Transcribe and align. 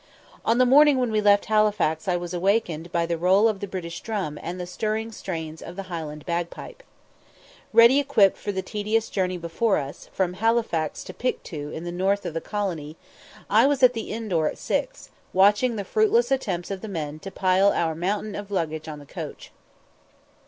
On 0.43 0.57
the 0.57 0.65
morning 0.65 0.97
when 0.97 1.11
we 1.11 1.21
left 1.21 1.45
Halifax 1.45 2.07
I 2.07 2.17
was 2.17 2.33
awakened 2.33 2.91
by 2.91 3.05
the 3.05 3.19
roll 3.19 3.47
of 3.47 3.59
the 3.59 3.67
British 3.67 4.01
drum 4.01 4.39
and 4.41 4.59
the 4.59 4.65
stirring 4.65 5.11
strains 5.11 5.61
of 5.61 5.75
the 5.75 5.83
Highland 5.93 6.25
bagpipe. 6.25 6.81
Ready 7.71 7.99
equipped 7.99 8.35
for 8.35 8.51
the 8.51 8.63
tedious 8.63 9.11
journey 9.11 9.37
before 9.37 9.77
us, 9.77 10.09
from 10.11 10.33
Halifax 10.33 11.03
to 11.03 11.13
Pictou 11.13 11.69
in 11.71 11.83
the 11.83 11.91
north 11.91 12.25
of 12.25 12.33
the 12.33 12.41
colony, 12.41 12.97
I 13.47 13.67
was 13.67 13.83
at 13.83 13.93
the 13.93 14.09
inn 14.11 14.27
door 14.27 14.47
at 14.47 14.57
six, 14.57 15.11
watching 15.33 15.75
the 15.75 15.85
fruitless 15.85 16.31
attempts 16.31 16.71
of 16.71 16.81
the 16.81 16.87
men 16.87 17.19
to 17.19 17.29
pile 17.29 17.71
our 17.71 17.93
mountain 17.93 18.33
of 18.33 18.49
luggage 18.49 18.87
on 18.87 18.97
the 18.97 19.05
coach. 19.05 19.51